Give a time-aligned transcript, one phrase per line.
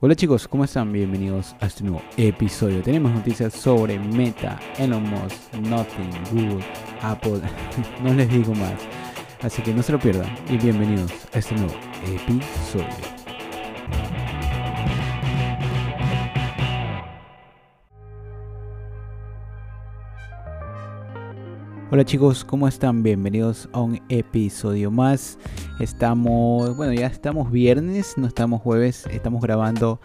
[0.00, 0.92] Hola chicos, ¿cómo están?
[0.92, 2.82] Bienvenidos a este nuevo episodio.
[2.82, 6.64] Tenemos noticias sobre Meta, Elon Musk, Nothing, Google,
[7.02, 7.40] Apple,
[8.04, 8.74] no les digo más.
[9.42, 11.74] Así que no se lo pierdan y bienvenidos a este nuevo
[12.06, 13.17] episodio.
[21.90, 23.02] Hola chicos, ¿cómo están?
[23.02, 25.38] Bienvenidos a un episodio más.
[25.80, 29.98] Estamos, bueno, ya estamos viernes, no estamos jueves, estamos grabando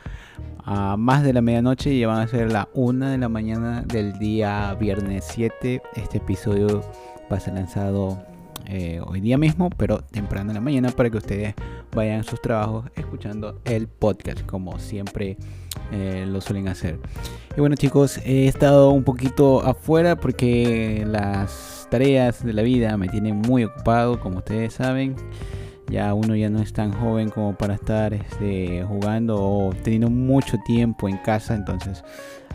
[0.63, 4.17] a más de la medianoche y van a ser la una de la mañana del
[4.17, 5.81] día viernes 7.
[5.95, 6.85] Este episodio
[7.29, 8.17] va a ser lanzado
[8.65, 11.53] eh, hoy día mismo, pero temprano en la mañana para que ustedes
[11.93, 15.37] vayan a sus trabajos escuchando el podcast como siempre
[15.91, 16.99] eh, lo suelen hacer.
[17.55, 23.07] Y bueno chicos, he estado un poquito afuera porque las tareas de la vida me
[23.07, 25.15] tienen muy ocupado, como ustedes saben
[25.93, 30.57] ya uno ya no es tan joven como para estar este, jugando o teniendo mucho
[30.65, 32.03] tiempo en casa, entonces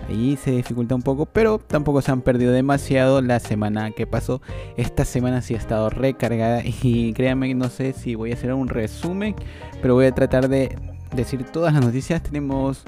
[0.09, 4.40] ahí se dificulta un poco, pero tampoco se han perdido demasiado la semana que pasó.
[4.76, 8.68] Esta semana sí ha estado recargada y créanme no sé si voy a hacer un
[8.68, 9.34] resumen,
[9.80, 10.76] pero voy a tratar de
[11.15, 12.23] decir todas las noticias.
[12.23, 12.84] Tenemos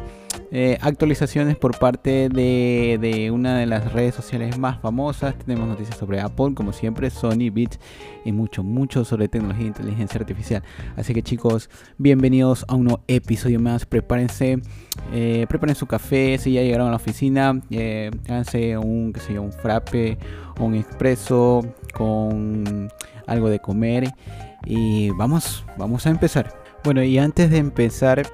[0.52, 5.36] eh, actualizaciones por parte de, una de las redes sociales más famosas.
[5.38, 7.78] Tenemos noticias sobre Apple, como siempre, Sony, Beats
[8.24, 10.62] y mucho, mucho sobre tecnología e inteligencia artificial.
[10.96, 13.86] Así que chicos, bienvenidos a un nuevo episodio más.
[13.86, 14.60] Prepárense,
[15.12, 16.36] eh, preparen su café.
[16.38, 20.18] Si ya llegaron a la oficina, eh, háganse un, qué un frappe,
[20.58, 22.90] un expreso con
[23.26, 24.12] algo de comer.
[24.64, 26.60] Y vamos, vamos a empezar.
[26.82, 28.26] Bueno, y antes de empezar,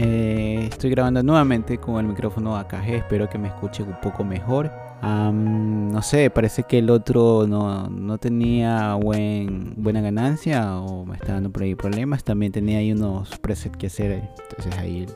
[0.00, 4.70] eh, estoy grabando nuevamente con el micrófono AKG, espero que me escuche un poco mejor.
[5.02, 11.50] no sé, parece que el otro no, tenía buen, buena ganancia o me está dando
[11.50, 12.22] por ahí problemas.
[12.22, 15.06] También tenía ahí unos presets que hacer, entonces ahí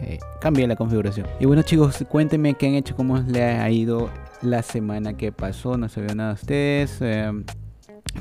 [0.00, 1.28] eh, cambié la configuración.
[1.38, 4.10] Y bueno chicos, cuéntenme qué han hecho, cómo les ha ido
[4.42, 5.76] la semana que pasó.
[5.76, 6.98] No sabía nada de ustedes.
[7.00, 7.30] Eh,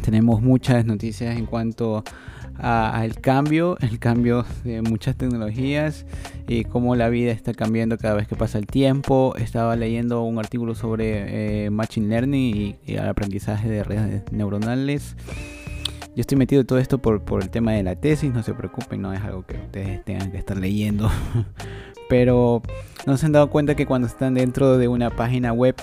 [0.04, 2.04] tenemos muchas noticias en cuanto
[2.58, 6.06] al cambio, el cambio de muchas tecnologías
[6.48, 9.34] y cómo la vida está cambiando cada vez que pasa el tiempo.
[9.38, 15.16] Estaba leyendo un artículo sobre eh, Machine Learning y, el aprendizaje de redes neuronales.
[16.16, 18.54] Yo estoy metido en todo esto por, por el tema de la tesis, no se
[18.54, 21.10] preocupen, no es algo que ustedes tengan que estar leyendo.
[22.10, 22.62] Pero
[23.08, 25.76] no se han dado cuenta que cuando están dentro de una página web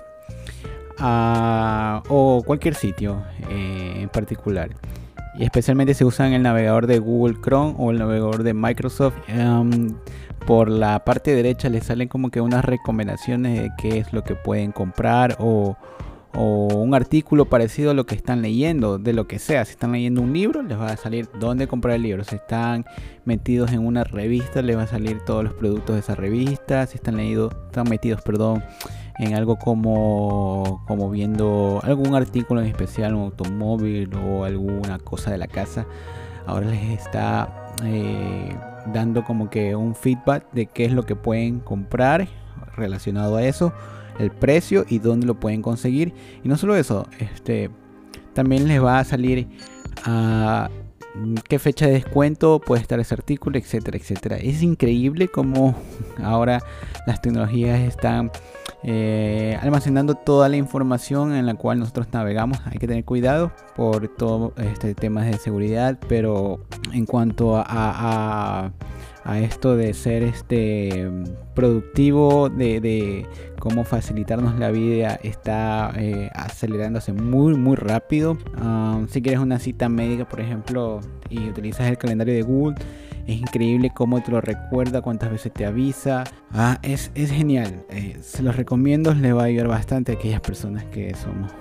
[0.99, 4.71] ah, o cualquier sitio eh, en particular,
[5.39, 9.15] y especialmente se usan el navegador de Google Chrome o el navegador de Microsoft.
[9.29, 9.95] Em,
[10.47, 14.35] por la parte derecha les salen como que unas recomendaciones de qué es lo que
[14.35, 15.77] pueden comprar o,
[16.35, 19.65] un artículo parecido a lo que están leyendo, de lo que sea.
[19.65, 22.25] Si están leyendo un libro, les va a salir dónde comprar el libro.
[22.25, 22.85] Si están
[23.25, 26.87] metidos en una revista, les va a salir todos los productos de esa revista.
[26.87, 28.63] Si están, leído, están metidos, perdón,
[29.19, 35.39] en algo como, como viendo algún artículo en especial, un automóvil o alguna cosa de
[35.39, 35.87] la casa,
[36.47, 38.57] ahora les está eh,
[38.93, 42.29] dando como que un feedback de qué es lo que pueden comprar
[42.77, 43.73] relacionado a eso,
[44.19, 46.13] el precio y dónde lo pueden conseguir.
[46.45, 47.71] Y no solo eso, este
[48.35, 49.49] también les va a salir
[50.05, 50.71] a
[51.49, 54.37] qué fecha de descuento puede estar ese artículo, etcétera, etcétera.
[54.37, 55.75] Es increíble cómo
[56.23, 56.61] ahora
[57.07, 58.31] las tecnologías están
[58.85, 62.59] eh, almacenando toda la información en la cual nosotros navegamos.
[62.67, 66.61] Hay que tener cuidado por todo este temas de seguridad, pero
[66.93, 67.65] en cuanto a,
[69.25, 71.11] a, esto de ser este
[71.55, 73.27] productivo, de,
[73.59, 78.39] cómo facilitarnos la vida, está eh, acelerándose muy muy rápido.
[78.57, 82.77] Ah, si quieres una cita médica, por ejemplo, y utilizas el calendario de Google
[83.29, 86.25] es increíble cómo te lo recuerda, cuántas veces te avisa.
[86.51, 87.85] Ah, es, genial.
[87.91, 91.53] Eh, se los recomiendo, les va a ayudar bastante a aquellas personas que somos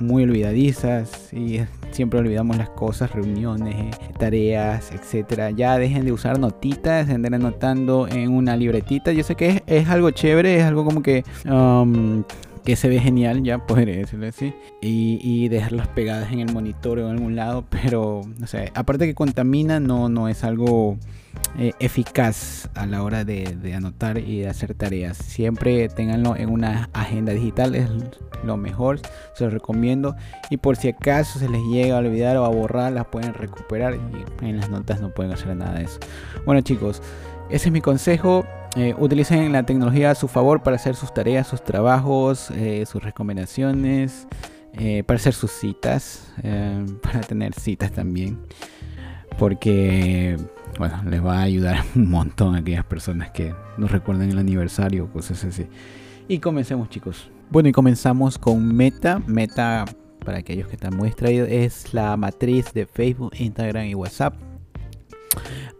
[0.00, 1.60] muy olvidadizas y
[1.90, 5.50] siempre olvidamos las cosas, reuniones, tareas, etcétera.
[5.50, 9.12] Ya dejen de usar notitas, andar anotando en una libretita.
[9.12, 12.24] Yo sé que es, algo chévere, es algo como que um,
[12.64, 14.52] que se ve genial, ya podría decirlo así,
[14.82, 19.14] y, dejarlas pegadas en el monitor o en algún lado, pero, no sé, aparte que
[19.14, 20.98] contamina, no, no es algo
[21.58, 25.16] eh, eficaz a la hora de, anotar y de hacer tareas.
[25.16, 27.88] Siempre tenganlo en una agenda digital, es
[28.44, 29.00] lo mejor,
[29.34, 30.14] se los recomiendo.
[30.50, 33.96] Y por si acaso se les llega a olvidar o a borrar, las pueden recuperar
[33.96, 35.98] y en las notas no pueden hacer nada de eso.
[36.46, 37.02] Bueno chicos,
[37.50, 38.46] ese es mi consejo.
[38.76, 43.02] Eh, utilicen la tecnología a su favor para hacer sus tareas, sus trabajos, eh, sus
[43.02, 44.28] recomendaciones,
[45.06, 46.32] para hacer sus citas,
[47.02, 48.38] para tener citas también.
[49.38, 50.36] Porque
[50.78, 55.10] bueno, les va a ayudar un montón a aquellas personas que nos recuerden el aniversario
[55.12, 55.66] cosas así.
[56.28, 57.30] Y comencemos chicos.
[57.50, 59.22] Bueno, y comenzamos con Meta.
[59.26, 59.86] Meta,
[60.24, 64.34] para aquellos que están muy distraídos, es la matriz de Facebook, Instagram y WhatsApp.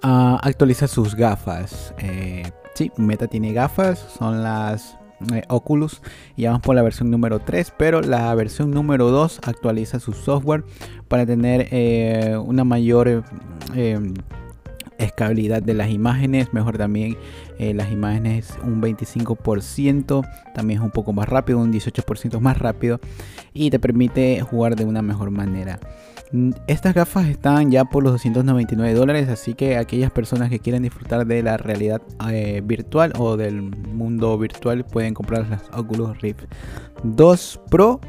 [0.02, 1.92] Uh, actualiza sus gafas.
[1.98, 4.96] Eh, sí, Meta tiene gafas, son las
[5.34, 6.00] eh, Oculus
[6.36, 10.64] y vamos por la versión número 3, pero la versión número 2 actualiza su software
[11.08, 13.24] para tener eh, una mayor
[14.98, 17.16] escalabilidad de las imágenes, mejor también
[17.58, 23.00] eh, las imágenes un 25%, también es un poco más rápido, un 18% más rápido
[23.52, 25.78] y te permite jugar de una mejor manera.
[26.32, 30.82] Mm, estas gafas están ya por los 299 dólares, así que aquellas personas que quieren
[30.82, 36.44] disfrutar de la realidad eh, virtual o del mundo virtual pueden comprar las Oculus Rift
[37.02, 38.00] 2 Pro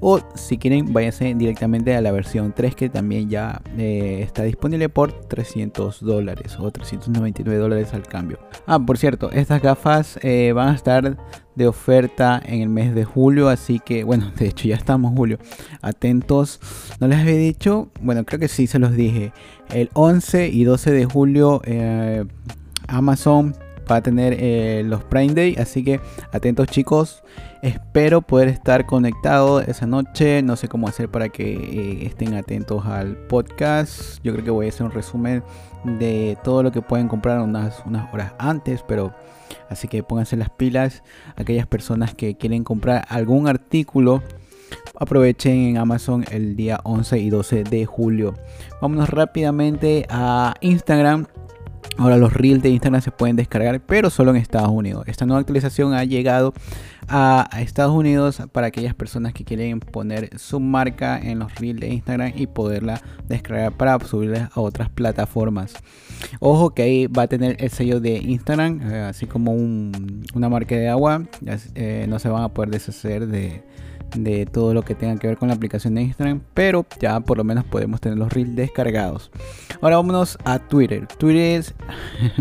[0.00, 4.88] o si quieren, váyanse directamente a la versión 3 que también ya eh, está disponible
[4.88, 8.38] por 300 dólares o 399 dólares al cambio.
[8.66, 11.16] Ah, por cierto, estas gafas eh, van a estar
[11.54, 15.38] de oferta en el mes de julio, así que bueno, de hecho ya estamos julio.
[15.80, 16.60] Atentos,
[17.00, 19.32] no les había dicho, bueno, creo que sí se los dije.
[19.70, 22.24] El 11 y 12 de julio eh,
[22.88, 23.54] Amazon
[23.90, 26.00] va a tener los Prime Day, así que
[26.32, 27.22] atentos chicos.
[27.62, 30.42] Espero poder estar conectado esa noche.
[30.42, 34.18] No sé cómo hacer para que eh, estén atentos al podcast.
[34.24, 35.44] Yo creo que voy a hacer un resumen
[35.84, 38.82] de todo lo que pueden comprar unas, unas horas antes.
[38.82, 39.14] Pero
[39.70, 41.04] así que pónganse las pilas.
[41.36, 44.24] Aquellas personas que quieren comprar algún artículo.
[44.98, 48.34] Aprovechen en Amazon el día 11 y 12 de julio.
[48.80, 51.26] Vámonos rápidamente a Instagram.
[51.98, 55.04] Ahora los reels de Instagram se pueden descargar, pero solo en Estados Unidos.
[55.06, 56.54] Esta nueva actualización ha llegado
[57.08, 61.88] a, Estados Unidos para aquellas personas que quieren poner su marca en los reels de
[61.88, 65.74] Instagram y poderla descargar para subirla a otras plataformas.
[66.40, 70.74] Ojo que ahí va a tener el sello de Instagram, eh, así como una marca
[70.74, 71.24] de agua.
[71.74, 73.62] Eh, no se van a poder deshacer de,
[74.14, 77.38] de todo lo que tenga que ver con la aplicación de Instagram, pero ya por
[77.38, 79.30] lo menos podemos tener los reels descargados.
[79.80, 81.06] Ahora vámonos a Twitter.
[81.18, 81.64] Twitter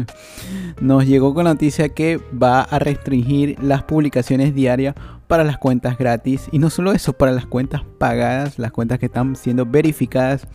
[0.81, 4.95] nos llegó con la noticia que va a restringir las publicaciones diarias
[5.27, 9.05] para las cuentas gratis y no solo eso, para las cuentas pagadas, las cuentas que
[9.05, 10.47] están siendo verificadas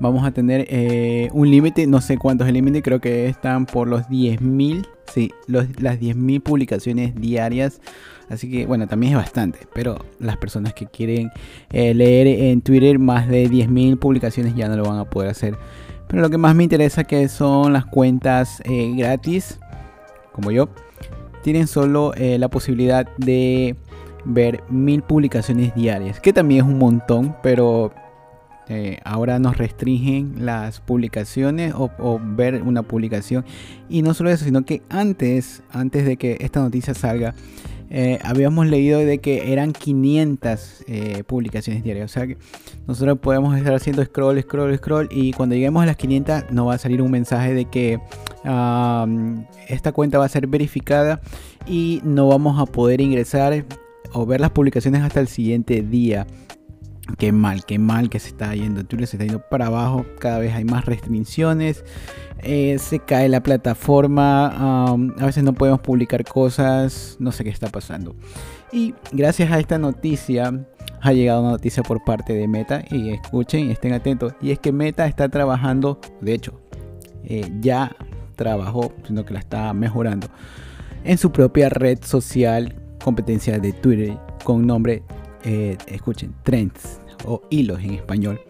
[0.00, 3.66] vamos a tener eh, un límite, no sé cuántos es el límite, creo que están
[3.66, 7.80] por los 10.000, sí, las 10.000 publicaciones diarias
[8.28, 9.60] Así que bueno, también es bastante.
[9.72, 11.30] Pero las personas que quieren
[11.70, 15.56] eh, leer en Twitter más de 10.000 publicaciones ya no lo van a poder hacer.
[16.08, 19.60] Pero lo que más me interesa que son las cuentas eh, gratis,
[20.32, 20.68] como yo,
[21.42, 23.76] tienen solo la posibilidad de
[24.24, 27.92] ver mil publicaciones diarias, que también es un montón, pero
[29.04, 33.44] ahora nos restringen las publicaciones o, o, ver una publicación.
[33.88, 37.34] Y no solo eso, sino que antes, antes de que esta noticia salga,
[37.88, 42.10] eh, habíamos leído de que eran 500 eh, publicaciones diarias.
[42.10, 42.36] O sea que
[42.86, 46.74] nosotros podemos estar haciendo scroll, scroll, scroll y cuando lleguemos a las 500 nos va
[46.74, 48.00] a salir un mensaje de que
[49.68, 51.20] esta cuenta va a ser verificada
[51.66, 53.64] y no vamos a poder ingresar
[54.12, 56.26] o ver las publicaciones hasta el siguiente día.
[57.18, 58.84] Qué mal, qué mal que se está yendo.
[58.84, 60.04] Twitter se está yendo para abajo.
[60.18, 61.84] Cada vez hay más restricciones.
[62.42, 64.92] Eh, se cae la plataforma.
[64.92, 67.16] a veces no podemos publicar cosas.
[67.18, 68.14] No sé qué está pasando.
[68.72, 70.66] Y gracias a esta noticia
[71.00, 72.84] ha llegado una noticia por parte de Meta.
[72.90, 74.34] Y escuchen y estén atentos.
[74.42, 76.00] Y es que Meta está trabajando.
[76.20, 76.60] De hecho,
[77.24, 77.96] eh, ya
[78.34, 80.26] trabajó, sino que la está mejorando.
[81.04, 85.02] En su propia red social, competencia de Twitter, con nombre
[85.44, 88.40] eh, escuchen, Trends o hilos en español.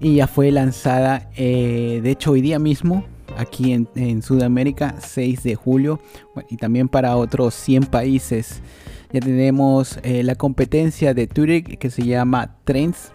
[0.00, 3.04] Y ya fue lanzada, eh, de hecho hoy día mismo,
[3.36, 6.00] aquí en, Sudamérica, 6 de julio,
[6.50, 8.60] y también para otros 100 países.
[9.12, 13.12] Ya tenemos eh, la competencia de Twitter que se llama Trends.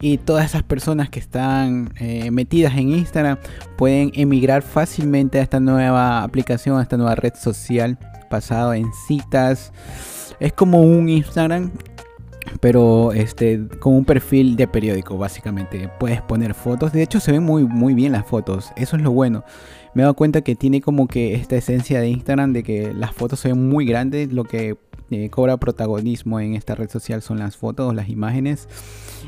[0.00, 1.94] Y todas esas personas que están
[2.30, 3.38] metidas en Instagram
[3.78, 7.98] pueden emigrar fácilmente a esta nueva aplicación, a esta nueva red social,
[8.30, 9.72] basado en citas.
[10.40, 11.70] Es como un Instagram
[12.60, 15.88] pero este con un perfil de periódico básicamente.
[15.98, 16.92] Puedes poner fotos.
[16.92, 18.72] De hecho se ven muy muy bien las fotos.
[18.76, 19.44] Eso es lo bueno.
[19.94, 23.12] Me he dado cuenta que tiene como que esta esencia de Instagram de que las
[23.12, 24.32] fotos se ven muy grandes.
[24.32, 24.76] Lo que
[25.10, 28.68] eh, cobra protagonismo en esta red social son las fotos las imágenes.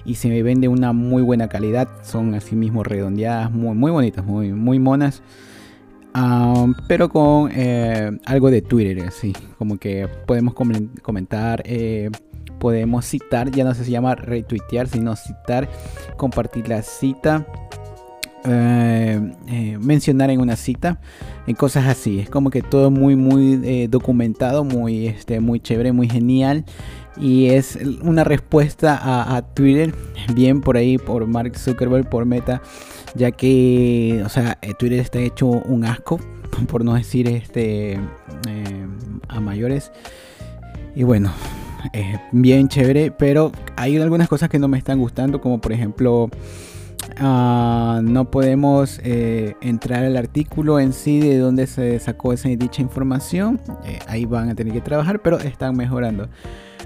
[0.05, 1.89] Y se me ven de una muy buena calidad.
[2.03, 5.23] Son así mismo redondeadas muy muy bonitas muy muy monas.
[6.89, 9.35] Pero con eh, algo de Twitter, así.
[9.59, 12.11] Como que podemos comentar, eh,
[12.59, 15.69] podemos citar, ya no se llama retuitear, sino citar,
[16.17, 17.47] compartir la cita.
[18.49, 21.01] eh, mencionar en una cita,
[21.47, 22.21] en cosas así.
[22.21, 26.65] Es como que todo muy, muy documentado, muy, este, muy chévere, muy genial.
[27.19, 29.95] Y es una respuesta a, Twitter,
[30.35, 32.63] bien por ahí, por Mark Zuckerberg, por Meta,
[33.15, 36.21] ya que, o sea, Twitter está hecho un asco,
[36.69, 37.99] por no decir este
[39.29, 39.93] a mayores.
[40.95, 41.33] Y bueno,
[41.93, 46.31] es bien chévere, pero hay algunas cosas que no me están gustando, como por ejemplo,
[47.19, 52.83] ah, no podemos eh, entrar al artículo en sí de dónde se sacó esa dicha
[52.83, 53.61] información.
[53.85, 56.29] Eh, ahí van a tener que trabajar, pero están mejorando.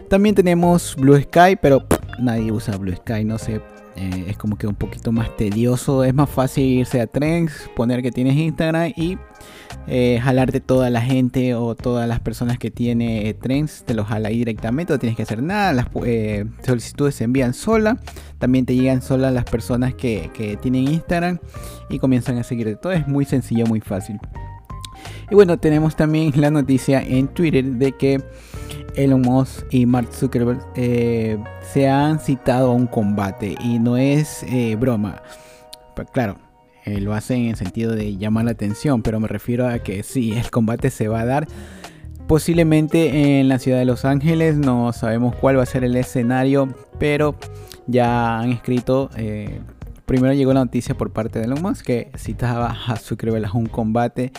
[0.08, 1.84] También tenemos Blue Sky, pero
[2.18, 3.60] nadie usa Blue Sky, no sé.
[4.00, 6.04] Eh, es como que un poquito más tedioso.
[6.04, 9.18] Es más fácil irse a Trends, poner que tienes Instagram y
[9.86, 14.06] eh, jalarte toda la gente o todas las personas que tiene eh, Trends, te los
[14.06, 17.98] jala ahí directamente, no tienes que hacer nada, las eh, solicitudes se envían sola,
[18.38, 21.38] también te llegan solas las personas que, que tienen Instagram
[21.88, 22.76] y comienzan a seguirte.
[22.76, 24.18] Todo es muy sencillo, muy fácil.
[25.30, 28.22] Y bueno, tenemos también la noticia en Twitter de que
[28.94, 34.44] Elon Musk y Mark Zuckerberg se han citado a un combate y no es
[34.78, 35.22] broma.
[35.94, 36.36] Pero claro,
[36.84, 40.32] eh, lo hacen en sentido de llamar la atención, pero me refiero a que sí,
[40.32, 41.46] el combate se va a dar
[42.26, 46.68] posiblemente en la ciudad de Los Ángeles, no sabemos cuál va a ser el escenario,
[46.98, 47.34] pero
[47.86, 49.60] ya han escrito, eh,
[50.10, 53.66] primero llegó la noticia por parte de Elon Musk que citaba a Zuckerberg a un
[53.66, 54.32] combate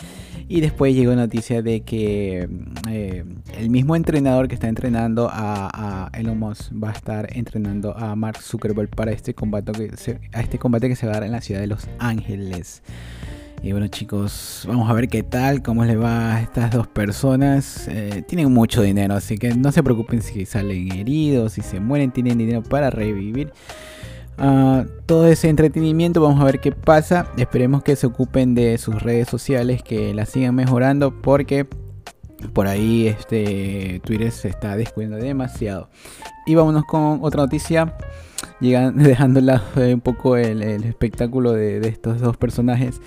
[0.46, 2.46] y después llegó la noticia de que
[2.90, 3.24] eh,
[3.56, 8.42] el mismo entrenador que está entrenando a, Elon Musk va a estar entrenando a Mark
[8.42, 11.32] Zuckerberg para este combate que se, a este combate que se va a dar en
[11.32, 12.82] la ciudad de Los Ángeles.
[13.62, 17.88] Y bueno chicos, vamos a ver qué tal, cómo les va a estas dos personas.
[17.88, 22.10] Eh, tienen mucho dinero, así que no se preocupen si salen heridos, si se mueren,
[22.10, 23.54] tienen dinero para revivir
[25.06, 26.20] todo ese entretenimiento.
[26.20, 27.26] Vamos a ver qué pasa.
[27.36, 31.66] Esperemos que se ocupen de sus redes sociales, que las sigan mejorando porque
[32.52, 35.88] por ahí este Twitter se está descuidando demasiado.
[36.46, 37.94] Y vámonos con otra noticia.
[38.60, 39.40] Llegan, dejando
[39.76, 43.00] un poco el, espectáculo de, estos dos personajes.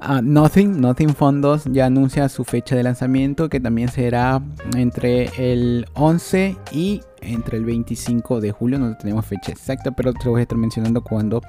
[0.00, 4.40] Uh, Nothing, Nothing Fondos ya anuncia su fecha de lanzamiento que también será
[4.76, 10.28] entre el 11 y entre el 25 de julio, no tenemos fecha exacta, pero te
[10.28, 11.42] voy a estar mencionando cuando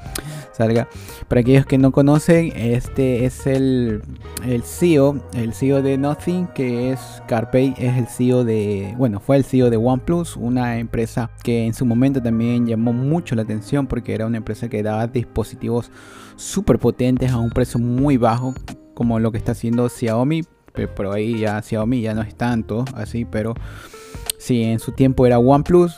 [0.52, 0.88] salga.
[1.28, 4.02] Para aquellos que no conocen, este es el,
[4.46, 9.38] el CEO, el CEO de Nothing, que es Carpey, es el CEO de, bueno, fue
[9.38, 13.88] el CEO de OnePlus, una empresa que en su momento también llamó mucho la atención
[13.88, 15.92] porque era una empresa que daba dispositivos
[16.36, 18.54] súper potentes a un precio muy bajo,
[18.94, 23.26] como lo que está haciendo Xiaomi, pero ahí ya Xiaomi ya no es tanto así,
[23.26, 23.54] pero
[24.39, 25.96] Sí, en su tiempo era OnePlus.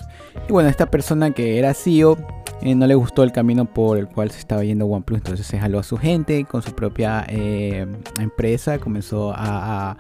[0.50, 2.18] Y bueno, esta persona que era CEO
[2.62, 5.20] eh, no le gustó el camino por el cual se estaba yendo OnePlus.
[5.20, 7.86] Entonces se jaló a su gente con su propia eh,
[8.20, 8.80] empresa.
[8.80, 9.96] Comenzó a,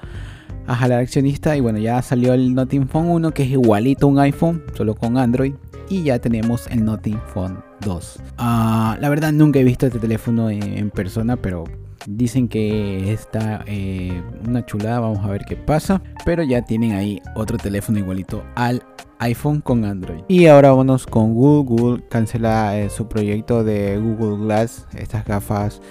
[0.68, 1.56] a, jalar accionista.
[1.56, 4.96] Y bueno, ya salió el Nothing Phone 1 que es igualito a un iPhone, solo
[4.96, 5.54] con Android.
[5.88, 8.20] Y ya tenemos el Nothing Phone 2.
[8.40, 11.66] Ah, la verdad nunca he visto este teléfono en persona, pero
[12.08, 16.02] Dicen que está eh, una chulada, vamos a ver qué pasa.
[16.26, 18.84] Pero ya tienen ahí otro teléfono igualito al
[19.20, 20.24] iPhone con Android.
[20.28, 22.04] Y ahora vamos con Google.
[22.10, 25.82] Cancela eh, su proyecto de Google Glass, estas gafas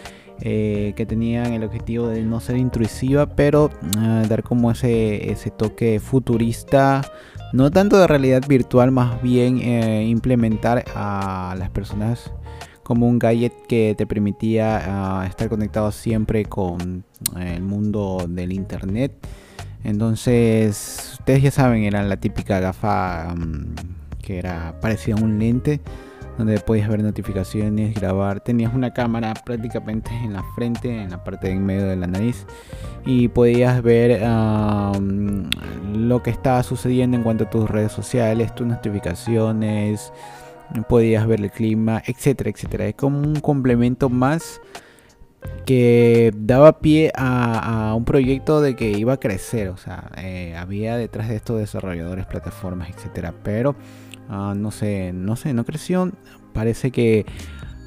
[0.40, 3.71] eh, que tenían el objetivo de no ser intrusiva, pero
[4.29, 7.02] dar como ese toque futurista.
[7.52, 12.33] No tanto de realidad virtual, más bien implementar a las personas
[12.91, 17.05] como un gadget que te permitía ah, estar conectado siempre con
[17.39, 19.13] el mundo del internet.
[19.85, 23.75] Entonces, ustedes ya saben, era la típica gafa mm,
[24.21, 25.81] que era parecida a un lente,
[26.37, 28.41] donde podías ver notificaciones, grabar.
[28.41, 32.09] Tenías una cámara prácticamente en la frente, en la parte de en medio de la
[32.09, 32.45] nariz,
[33.07, 38.53] y podías ver ah, mm, lo que estaba sucediendo en cuanto a tus redes sociales,
[38.53, 40.13] tus notificaciones
[40.89, 42.87] podías ver el clima, etcétera, etcétera.
[42.87, 44.61] Es como un complemento más
[45.65, 49.69] que daba pie a, un proyecto de que iba a crecer.
[49.69, 53.35] O sea, eh, había detrás de estos desarrolladores, plataformas, etcétera.
[53.43, 53.77] Pero
[54.29, 56.11] ah, no sé, no sé, no creció.
[56.53, 57.27] Parece que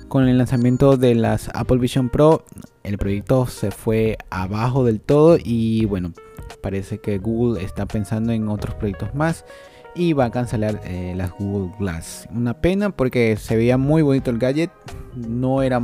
[0.07, 2.45] con el lanzamiento de las Apple Vision Pro,
[2.83, 5.37] el proyecto se fue abajo del todo.
[5.43, 6.13] Y bueno,
[6.61, 9.45] parece que Google está pensando en otros proyectos más
[9.95, 12.27] y va a cancelar eh, las Google Glass.
[12.33, 14.71] Una pena porque se veía muy bonito el gadget,
[15.15, 15.79] no era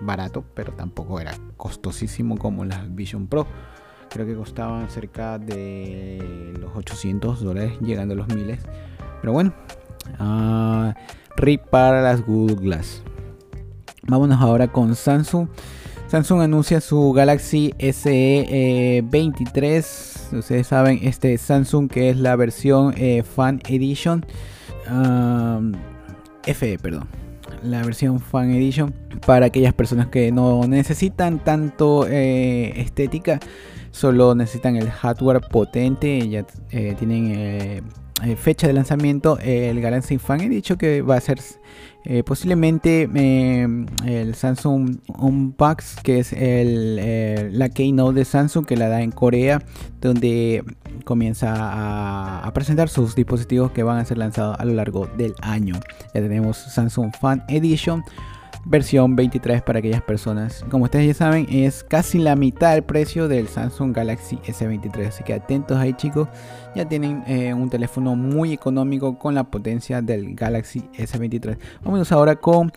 [0.00, 3.46] barato, pero tampoco era costosísimo como las Vision Pro.
[4.10, 8.60] Creo que costaban cerca de los 800 dólares, llegando a los miles.
[9.20, 9.52] Pero bueno,
[10.20, 10.92] uh,
[11.36, 13.02] RIP para las Google Glass.
[14.06, 15.48] Vámonos ahora con Samsung.
[16.08, 20.38] Samsung anuncia su Galaxy SE23.
[20.38, 24.24] Ustedes saben, este Samsung que es la versión eh, Fan Edition.
[26.46, 27.06] FE, perdón.
[27.62, 28.94] La versión Fan Edition.
[29.26, 33.38] Para aquellas personas que no necesitan tanto eh, estética.
[33.90, 36.26] Solo necesitan el hardware potente.
[36.26, 37.84] Ya eh, tienen
[38.38, 39.38] fecha de lanzamiento.
[39.40, 41.38] El Galaxy Fan dicho que va a ser
[42.04, 48.76] eh, posiblemente em, el Samsung Unbox, que es el, eh, la keynote de Samsung que
[48.76, 49.62] la da en Corea,
[50.00, 50.64] donde
[51.04, 55.34] comienza a, a, presentar sus dispositivos que van a ser lanzados a lo largo del
[55.42, 55.74] año.
[56.14, 58.02] Ya tenemos Samsung Fan Edition
[58.64, 60.64] versión 23 para aquellas personas.
[60.70, 65.08] Como ustedes ya saben, es casi la mitad del precio del Samsung Galaxy S23.
[65.08, 66.28] Así que atentos ahí chicos.
[66.74, 71.58] Ya tienen eh, un teléfono muy económico con la potencia del Galaxy S23.
[71.82, 72.72] Vamos ahora con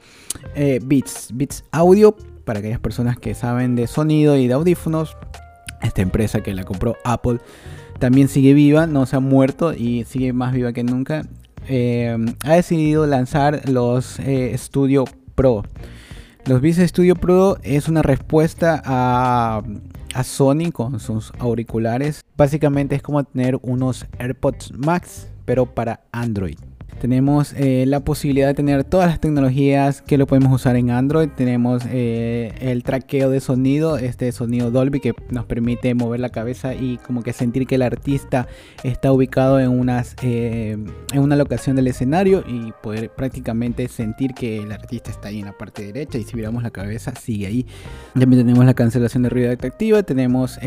[0.56, 1.30] eh, Beats.
[1.34, 5.18] Beats Audio para aquellas personas que saben de sonido y de audífonos.
[5.82, 7.40] Esta empresa que la compró Apple
[8.00, 11.24] también sigue viva, no se ha muerto y sigue más viva que nunca.
[11.68, 14.20] Eh, ha decidido lanzar los
[14.56, 15.64] Studio Pro.
[16.46, 19.62] Los Beats Studio Pro es una respuesta a,
[20.14, 22.22] a Sony con sus auriculares.
[22.36, 26.58] Básicamente es como tener unos AirPods Max, pero para Android.
[27.02, 31.30] Tenemos eh, la posibilidad de tener todas las tecnologías que lo podemos usar en Android.
[31.36, 36.76] Tenemos eh, el traqueo de sonido, este sonido Dolby que nos permite mover la cabeza
[36.76, 38.48] y como que sentir que el artista
[38.84, 40.78] está ubicado en, unas, eh,
[41.12, 45.46] en una locación del escenario y poder prácticamente sentir que el artista está ahí en
[45.46, 47.66] la parte derecha y si miramos la cabeza sigue ahí.
[48.14, 50.60] También tenemos la cancelación de ruido activa, tenemos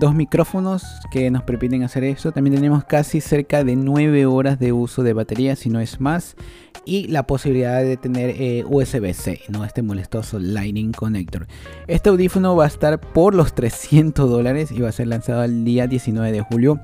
[0.00, 2.32] dos micrófonos que nos permiten hacer eso.
[2.32, 6.36] También tenemos casi cerca de 9 horas de uso de batería si no es más,
[6.84, 9.64] y la posibilidad de tener eh, USB-C, ¿no?
[9.64, 11.46] este molestoso Lightning Connector.
[11.86, 15.64] Este audífono va a estar por los 300 dólares y va a ser lanzado el
[15.64, 16.78] día 19 de julio.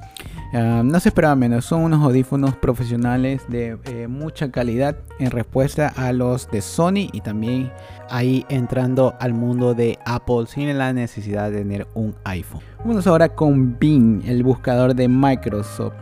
[0.52, 5.92] Ah, no se esperaba menos, son unos audífonos profesionales de eh, mucha calidad en respuesta
[5.96, 7.70] a los de Sony y también
[8.08, 12.62] ahí entrando al mundo de Apple sin la necesidad de tener un iPhone.
[12.84, 15.94] Vamos ahora con Bing, el buscador de Microsoft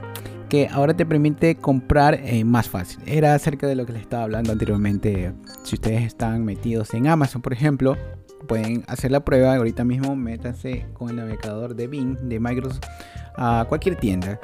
[0.49, 3.01] que ahora te permite comprar eh, más fácil.
[3.07, 5.33] Era acerca de lo que les estaba hablando anteriormente.
[5.63, 7.97] Si ustedes están metidos en Amazon, por ejemplo,
[8.47, 9.55] pueden hacer la prueba.
[9.55, 12.85] Ahorita mismo métanse con el navegador de Bing de Microsoft
[13.37, 14.41] a cualquier tienda.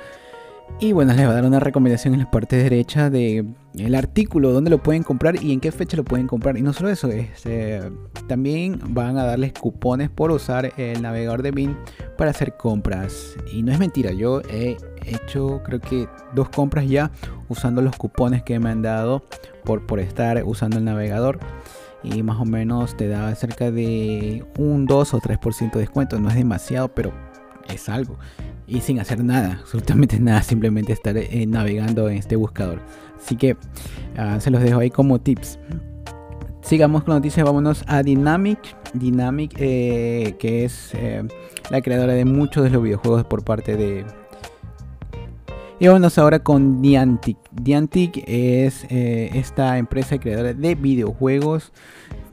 [0.80, 3.44] Y bueno, les va a dar una recomendación en la parte derecha de
[3.78, 6.58] el artículo, dónde lo pueden comprar y en qué fecha lo pueden comprar.
[6.58, 7.80] Y no solo eso, este,
[8.26, 11.76] también van a darles cupones por usar el navegador de Bing
[12.18, 13.36] para hacer compras.
[13.52, 17.10] Y no es mentira, yo he hecho creo que dos compras ya
[17.48, 19.24] usando los cupones que me han dado
[19.64, 21.38] por, por estar usando el navegador.
[22.02, 26.20] Y más o menos te da cerca de un 2 o 3% de descuento.
[26.20, 27.12] No es demasiado, pero
[27.72, 28.16] es algo
[28.66, 32.80] y sin hacer nada, absolutamente nada, simplemente estar eh, navegando en este buscador.
[33.16, 33.56] Así que
[34.16, 35.58] ah, se los dejo ahí como tips.
[36.62, 38.58] Sigamos con noticias, vámonos a Dynamic.
[38.94, 41.22] Dynamic, eh, que es eh,
[41.70, 44.04] la creadora de muchos de los videojuegos por parte de...
[45.78, 47.36] Y vámonos ahora con Niantic.
[47.62, 51.72] Niantic es esta empresa creadora de videojuegos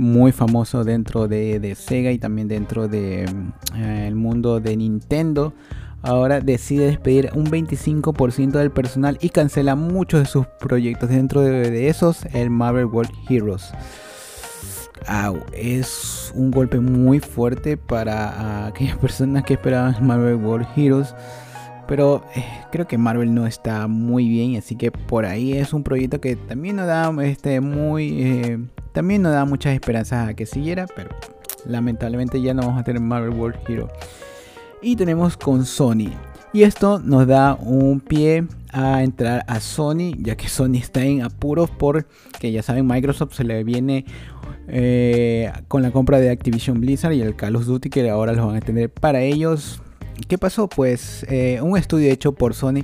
[0.02, 3.28] muy famoso dentro de, de Sega y también dentro del
[3.76, 5.54] de, el mundo de Nintendo
[6.02, 11.10] ahora decide despedir un 25% del personal y cancela muchos de sus proyectos.
[11.10, 13.72] Dentro de, esos, el Marvel World Heroes.
[15.54, 21.16] es un golpe muy fuerte para aquellas personas que esperaban Marvel World Heroes.
[21.88, 25.84] Pero eh, creo que Marvel no está muy bien, así que por ahí es un
[25.84, 28.60] proyecto que también nos da este muy eh,
[28.94, 31.10] también nos da muchas esperanzas a que siguiera, pero
[31.66, 33.92] lamentablemente ya no vamos a tener Marvel World Heroes
[34.82, 36.12] y tenemos con Sony.
[36.54, 41.22] Y esto nos da un pie a entrar a Sony, ya que Sony está en
[41.22, 44.06] apuros porque ya saben, Microsoft se le viene
[44.68, 48.46] eh, con la compra de Activision Blizzard y el Call of Duty que ahora los
[48.46, 49.82] van a tener para ellos.
[50.28, 50.68] ¿Qué pasó?
[50.68, 52.84] Pues eh, un estudio hecho por Sony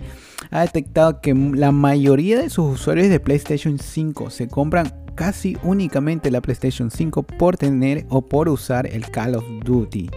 [0.52, 6.32] ha detectado que la mayoría de sus usuarios de PlayStation 5 se compran casi únicamente
[6.32, 10.10] la PlayStation 5 por tener o por usar el Call of Duty.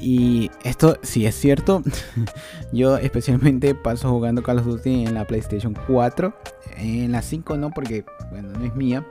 [0.00, 1.82] Y esto sí es cierto.
[2.72, 6.34] Yo especialmente paso jugando Call of Duty en la PlayStation 4.
[6.78, 9.06] En la 5 no, porque bueno, no es mía.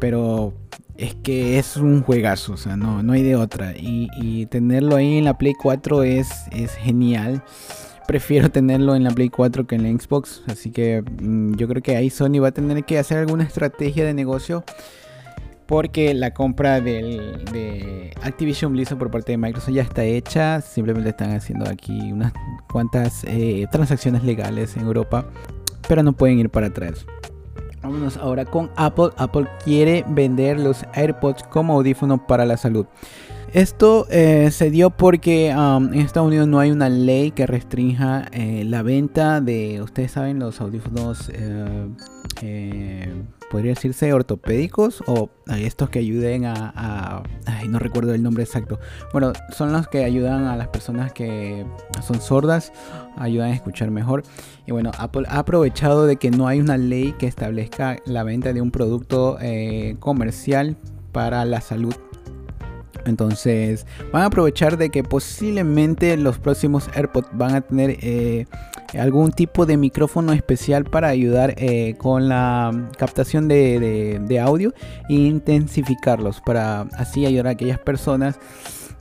[0.00, 0.54] Pero
[0.96, 3.74] es que es un juegazo, o sea, no, no hay de otra.
[3.76, 7.42] Y, tenerlo ahí en la Play 4 es, es genial.
[8.10, 10.42] Prefiero tenerlo en la Play 4 que en la Xbox.
[10.48, 14.04] Así que mm, yo creo que ahí Sony va a tener que hacer alguna estrategia
[14.04, 14.64] de negocio
[15.66, 20.60] porque la compra de Activision Blizzard por parte de Microsoft ya está hecha.
[20.60, 22.32] Simplemente están haciendo aquí unas
[22.72, 25.24] cuantas eh, transacciones legales en Europa,
[25.86, 27.06] pero no pueden ir para atrás.
[27.80, 29.10] Vámonos ahora con Apple.
[29.18, 32.86] Apple quiere vender los AirPods como audífono para la salud.
[33.52, 38.28] Esto eh, se dio porque um, en Estados Unidos no hay una ley que restrinja
[38.30, 43.12] eh, la venta de, ustedes saben, los audífonos, eh,
[43.50, 48.78] podría decirse ortopédicos o estos que ayuden a, ay, no recuerdo el nombre exacto.
[49.12, 51.66] Bueno, son los que ayudan a las personas que
[52.06, 52.72] son sordas,
[53.16, 54.22] ayudan a escuchar mejor.
[54.64, 58.52] Y bueno, Apple ha aprovechado de que no hay una ley que establezca la venta
[58.52, 59.38] de un producto
[59.98, 60.76] comercial
[61.10, 61.94] para la salud
[63.04, 68.46] entonces van a aprovechar de que posiblemente los próximos AirPods van a tener eh,
[68.98, 74.72] algún tipo de micrófono especial para ayudar eh, con la captación de, audio
[75.08, 78.38] e intensificarlos para así ayudar a aquellas personas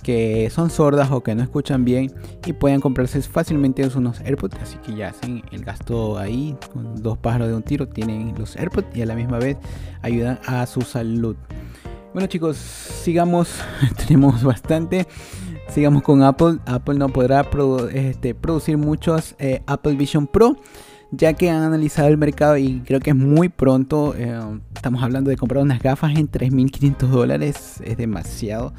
[0.04, 2.12] que son sordas o que no escuchan bien
[2.46, 4.58] y puedan comprarse fácilmente unos AirPods.
[4.62, 7.88] Así que ya hacen el gasto ahí con dos pájaros de un tiro.
[7.88, 9.58] Tienen los AirPods y a la misma vez
[10.02, 11.36] ayudan a su salud.
[12.20, 13.48] Bueno chicos, sigamos,
[14.06, 15.08] tenemos bastante.
[15.70, 16.58] Sigamos con Apple.
[16.66, 17.48] Apple no podrá
[17.94, 20.58] este, producir muchos eh, Apple Vision Pro,
[21.12, 24.16] ya que han analizado el mercado y creo que es muy pronto.
[24.18, 24.38] Eh,
[24.76, 28.74] estamos hablando de comprar unas gafas en 3.500 dólares, es demasiado.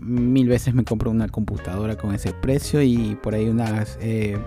[0.00, 4.38] Mil veces me compro una computadora con ese precio y por ahí unas, eh,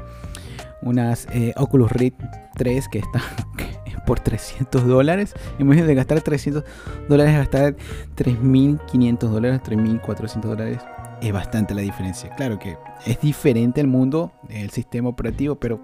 [0.82, 2.18] unas Oculus Rift
[2.56, 3.22] 3 que están
[4.06, 5.34] por 300 dólares.
[5.60, 6.64] Imagínate de gastar 300
[7.08, 7.76] dólares gastar
[8.16, 10.80] 3.500 dólares, 3.400 dólares.
[11.22, 12.30] Es bastante la diferencia.
[12.36, 15.82] Claro que es diferente el mundo, el sistema operativo, pero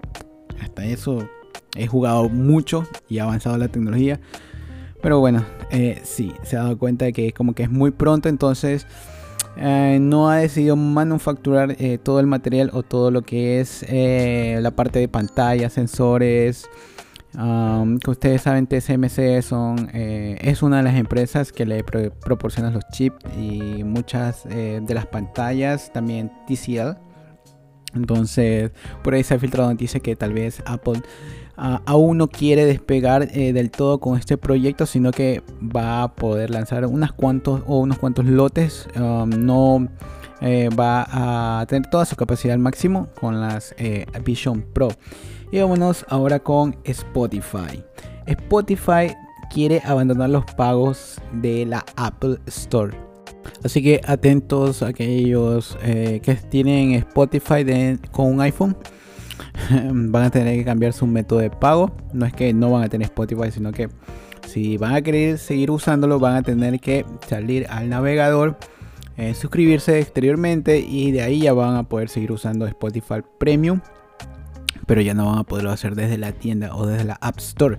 [0.60, 1.28] hasta eso
[1.76, 4.20] he jugado mucho y ha avanzado la tecnología.
[5.02, 7.90] Pero bueno, eh, sí, se ha dado cuenta de que es como que es muy
[7.90, 8.86] pronto, entonces
[9.56, 14.70] eh, no ha decidido manufacturar eh, todo el material o todo lo que es la
[14.70, 16.68] parte de pantalla, sensores,
[17.38, 22.84] Um, que ustedes saben, TSMC eh, es una de las empresas que le proporciona los
[22.92, 26.98] chips y muchas eh, de las pantallas, también TCL.
[27.94, 28.70] Entonces,
[29.02, 31.02] por ahí se ha filtrado noticia que tal vez Apple
[31.56, 36.50] aún no quiere despegar eh, del todo con este proyecto, sino que va a poder
[36.50, 38.88] lanzar unos cuantos o unos cuantos lotes.
[38.96, 39.88] No
[40.42, 43.74] va a tener toda su capacidad al máximo con las
[44.24, 44.88] Vision Pro.
[45.52, 47.84] Y vámonos ahora con Spotify.
[48.24, 49.14] Spotify
[49.52, 52.96] quiere abandonar los pagos de la Apple Store.
[53.62, 58.74] Así que atentos a aquellos eh, que tienen Spotify con un iPhone.
[59.92, 61.92] van a tener que cambiar su método de pago.
[62.14, 63.90] No es que no van a tener Spotify, sino que
[64.48, 68.56] si van a querer seguir usándolo, van a tener que salir al navegador,
[69.18, 73.82] eh, suscribirse exteriormente y de ahí ya van a poder seguir usando Spotify Premium
[74.86, 77.78] pero ya no van a poderlo hacer desde la tienda o desde la App Store.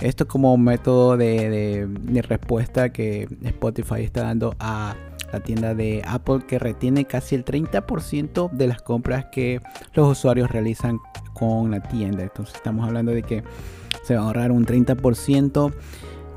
[0.00, 1.88] Esto como método de,
[2.28, 4.96] respuesta que Spotify está dando a
[5.32, 9.60] la tienda de Apple que retiene casi el 30% de las compras que
[9.94, 10.98] los usuarios realizan
[11.32, 12.22] con la tienda.
[12.22, 13.42] Entonces estamos hablando de que
[14.02, 15.72] se va a ahorrar un 30%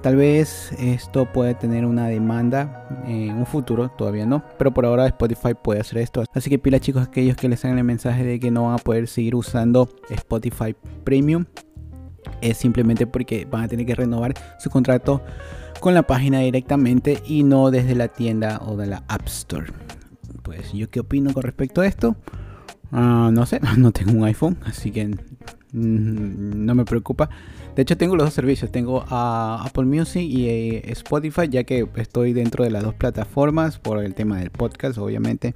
[0.05, 5.07] Tal vez esto puede tener una demanda en un futuro, todavía no, pero por ahora
[5.07, 6.23] Spotify puede hacer esto.
[6.31, 8.77] Así que pila chicos, aquellos que les hagan el mensaje de que no van a
[8.77, 11.45] poder seguir usando Spotify Premium,
[12.39, 15.23] es simplemente porque van a tener que renovar su contrato
[15.79, 19.73] con la página directamente y no desde la tienda o de la App Store.
[20.43, 22.15] Pues yo qué opino con respecto a esto.
[22.91, 25.15] Ah, no sé, no tengo un iPhone, así que mm,
[25.73, 27.27] no me preocupa.
[27.75, 28.71] De hecho, tengo los dos servicios.
[28.71, 33.79] Tengo a Apple Music y eh, Spotify, ya que estoy dentro de las dos plataformas
[33.79, 35.53] por el tema del podcast, obviamente.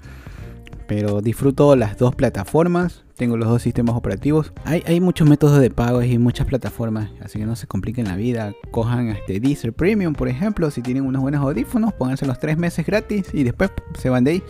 [0.87, 3.03] Pero disfruto las dos plataformas.
[3.15, 4.53] Tengo los dos sistemas operativos.
[4.63, 8.53] Hay, muchos métodos de pago y muchas plataformas, así que no se compliquen la vida.
[8.71, 12.85] Cojan este Deezer Premium, por ejemplo, si tienen unos buenos audífonos, pónganse los tres meses
[12.85, 14.43] gratis y después se van de ahí.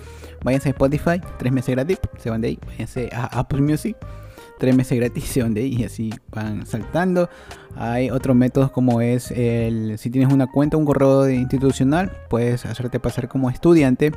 [0.44, 2.60] Váyanse a Spotify, tres meses gratis, se van de ahí.
[2.68, 3.98] Váyanse a Apple Music,
[4.60, 7.30] tres meses gratis de y así van saltando.
[7.76, 13.00] Hay otros métodos como es el si tienes una cuenta, un correo institucional, puedes hacerte
[13.00, 14.12] pasar como estudiante.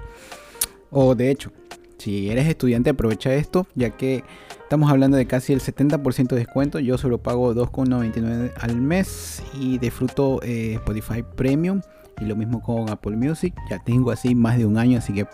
[0.91, 1.53] O de hecho,
[1.97, 4.25] si eres estudiante, aprovecha esto, ya que
[4.61, 6.81] estamos hablando de casi el 70% de descuento.
[6.81, 11.81] Yo solo pago 2,99 al mes y disfruto eh, Spotify Premium.
[12.21, 13.55] Y lo mismo con Apple Music.
[13.71, 15.27] Ya tengo así más de un año, así que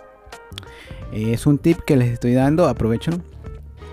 [1.12, 2.68] es un tip que les estoy dando.
[2.68, 3.12] Aprovecho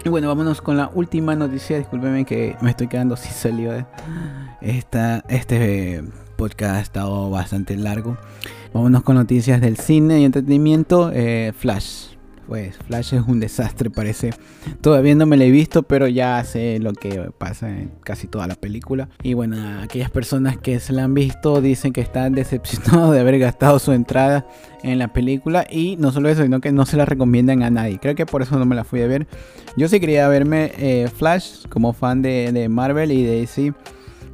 [0.05, 1.79] y bueno, vámonos con la última noticia.
[1.79, 3.87] Discúlpenme que me estoy quedando sin saliva.
[4.61, 6.03] Esta, este
[6.35, 8.15] podcast ha estado bastante largo.
[8.71, 11.09] Vámonos con noticias del cine y entretenimiento.
[11.11, 12.14] Eh, Flash.
[12.47, 14.31] Pues Flash es un desastre, parece.
[14.81, 18.45] Todavía no me lo he visto, pero ya sé lo que pasa en casi toda
[18.45, 19.09] la película.
[19.23, 23.39] Y bueno, aquellas personas que se la han visto dicen que están decepcionados de haber
[23.39, 24.45] gastado su entrada
[24.83, 25.65] en la película.
[25.69, 27.99] Y no solo eso, sino que no se la recomiendan a nadie.
[27.99, 29.27] Creo que por eso no me la fui a ver.
[29.75, 33.73] Yo sí quería verme eh, Flash como fan de, de Marvel y de DC.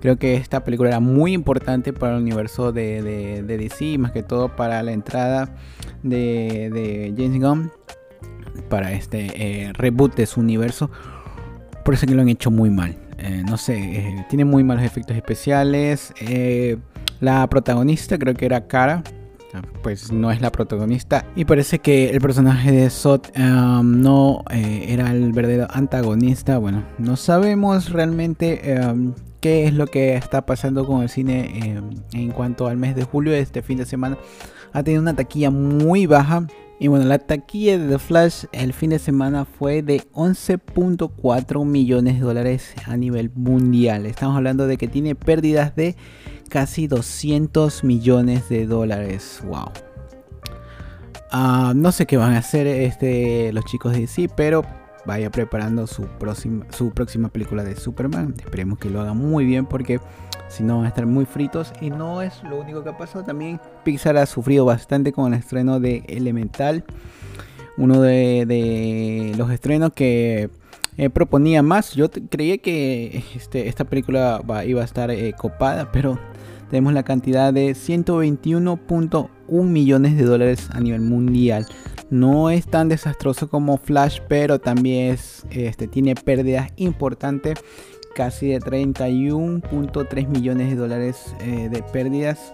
[0.02, 4.12] Creo que esta película era muy importante para el universo de, de, de DC, más
[4.12, 5.56] que todo para la entrada
[6.02, 7.71] de James Gunn
[8.71, 10.89] para este eh, reboot de su universo.
[11.86, 12.95] Por eso que lo han hecho muy mal.
[13.19, 16.13] Eh, no sé, eh, tiene muy malos efectos especiales.
[17.19, 19.03] la protagonista creo que era Cara.
[19.53, 21.25] Ah, pues no es la protagonista.
[21.36, 26.57] Y parece que el personaje de Sot um, no era el verdadero antagonista.
[26.57, 31.89] Bueno, no sabemos realmente um, qué es lo que está pasando con el cine em,
[32.13, 33.34] en cuanto al mes de julio.
[33.34, 34.17] Este fin de semana
[34.71, 36.47] ha tenido una taquilla muy baja.
[36.82, 42.15] Y bueno, la taquilla de The Flash el fin de semana fue de 11.4 millones
[42.15, 44.08] de dólares a nivel mundial.
[44.08, 45.96] Estamos hablando de que tiene pérdidas de
[46.50, 49.44] casi 200 millones de dólares.
[49.46, 49.70] Wow.
[51.32, 54.65] Ah, no sé qué van a hacer este, los chicos de DC, pero
[55.06, 58.34] vaya preparando su próxima, su próxima película de Superman.
[58.39, 60.00] Esperemos que lo haga muy bien porque
[60.51, 61.73] si no van a estar muy fritos.
[61.81, 63.23] Y no es lo único que ha pasado.
[63.23, 66.83] También Pixar ha sufrido bastante con el estreno de Elemental.
[67.77, 70.49] Uno de, los estrenos que
[70.97, 71.93] eh, proponía más.
[71.93, 76.19] Yo creía que este, esta película iba a estar eh, copada, pero
[76.69, 79.29] tenemos la cantidad de 121.1
[79.63, 81.65] millones de dólares a nivel mundial.
[82.09, 87.59] No es tan desastroso como Flash, pero también es, este, tiene pérdidas importantes,
[88.13, 92.54] casi de 31.3 millones de dólares eh, de pérdidas.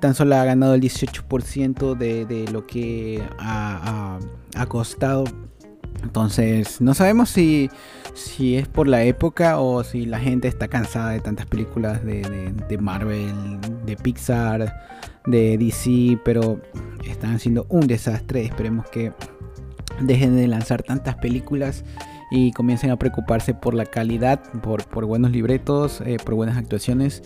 [0.00, 4.18] Tan solo ha ganado el 18% de, lo que ha,
[4.68, 5.24] costado.
[6.02, 7.70] Entonces, no sabemos si,
[8.12, 12.78] si, es por la época o si la gente está cansada de tantas películas de,
[12.78, 14.74] Marvel, de Pixar
[15.26, 16.60] de DC, pero
[17.08, 18.44] están haciendo un desastre.
[18.44, 19.12] Esperemos que
[20.00, 21.84] dejen de lanzar tantas películas
[22.34, 27.22] y comiencen a preocuparse por la calidad, por, por buenos libretos, eh, por buenas actuaciones.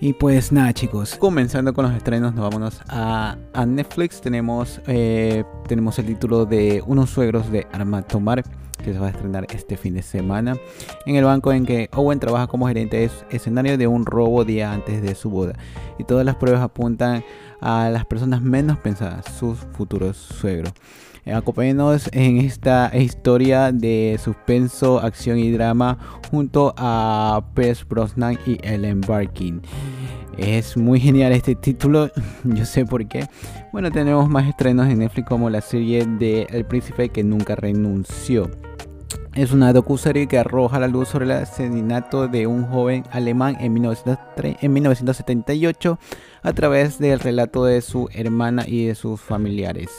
[0.00, 4.22] Y pues nada chicos, comenzando con los estrenos, nos vámonos a, a Netflix.
[4.22, 8.42] Tenemos, eh, tenemos el título de Unos suegros de Armand Tomar
[8.82, 10.56] que se va a estrenar este fin de semana.
[11.04, 14.72] En el banco en que Owen trabaja como gerente es escenario de un robo día
[14.72, 15.54] antes de su boda.
[15.98, 17.22] Y todas las pruebas apuntan
[17.60, 20.72] a las personas menos pensadas, sus futuros suegros.
[21.28, 25.98] Eh, acompáñenos en esta historia de suspenso, acción y drama
[26.30, 29.60] junto a Pierce Brosnan y Ellen Barkin.
[30.38, 32.10] Es muy genial este título,
[32.44, 33.28] yo sé por qué.
[33.74, 38.50] Bueno, tenemos más estrenos en Netflix como la serie de El Príncipe que nunca renunció.
[39.34, 43.74] Es una docuserie que arroja la luz sobre el asesinato de un joven alemán en,
[43.74, 45.98] 1978
[46.42, 49.90] a través del relato de su hermana y de sus familiares.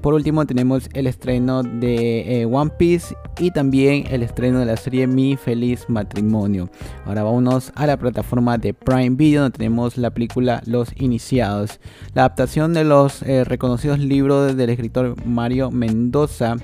[0.00, 4.76] Por último tenemos el estreno de eh, One Piece y también el estreno de la
[4.76, 6.70] serie Mi Feliz Matrimonio.
[7.04, 11.80] Ahora vámonos a la plataforma de Prime Video donde tenemos la película Los Iniciados.
[12.14, 16.56] La adaptación de los eh, reconocidos libros del escritor Mario Mendoza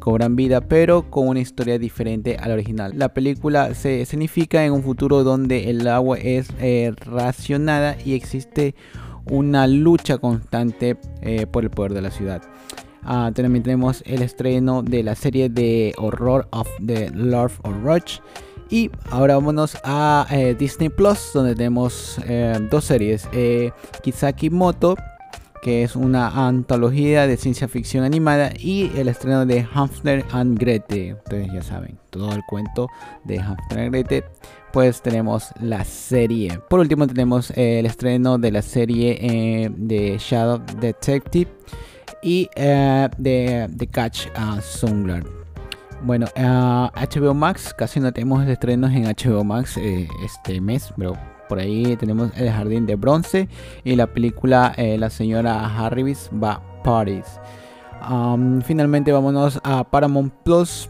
[0.00, 2.92] cobran vida, pero con una historia diferente a la original.
[2.96, 8.74] La película se significa en un futuro donde el agua es eh, racionada y existe
[9.30, 12.42] una lucha constante eh, por el poder de la ciudad.
[13.02, 18.20] Ah, también tenemos el estreno de la serie de horror of the Lord of Roach.
[18.68, 22.20] Y ahora vámonos a eh, Disney Plus, donde tenemos
[22.70, 23.28] dos series:
[24.02, 24.96] Kisaki Moto
[25.62, 31.14] que es una antología de ciencia ficción animada y el estreno de Hamster and Grete.
[31.14, 32.88] Ustedes ya saben, todo el cuento
[33.24, 34.24] de Hamster and Grete.
[34.72, 36.60] Pues tenemos la serie.
[36.68, 41.50] Por último tenemos el estreno de la serie eh, de Shadow Detective
[42.22, 45.24] y eh, de, The Catch a Sungler.
[46.02, 51.14] Bueno, HBO Max, casi no tenemos estrenos en HBO Max eh, este mes, pero
[51.48, 53.48] por ahí tenemos El Jardín de Bronce
[53.84, 57.26] y la película eh, La señora Harris va Paris.
[58.64, 60.88] finalmente vámonos a Paramount Plus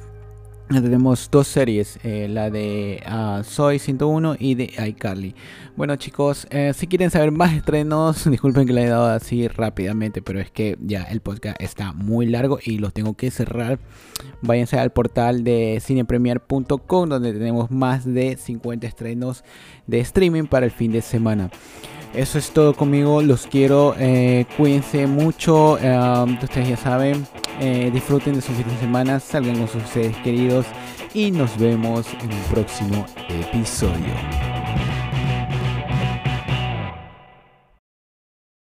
[0.79, 5.35] tenemos dos series, eh, la de uh, Soy 101 y de iCarly.
[5.77, 10.23] Bueno chicos, eh, si quieren saber más estrenos, disculpen que le he dado así rápidamente,
[10.23, 13.81] pero es que ya el podcast está muy largo y los tengo que cerrar.
[14.43, 19.43] Váyanse al portal de cinepremier.com donde tenemos más de 50 estrenos
[19.89, 21.51] de streaming para el fin de semana.
[22.14, 25.75] Eso es todo conmigo, los quiero, eh, cuídense mucho,
[26.42, 27.25] ustedes ya saben,
[27.61, 30.66] eh, disfruten de su fin de semana, salgan con sus seres queridos
[31.14, 34.89] y nos vemos en el próximo episodio.